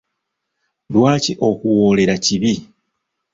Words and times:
Lwaki 0.93 1.33
okuwoolera 1.47 2.15
kibi? 2.25 2.53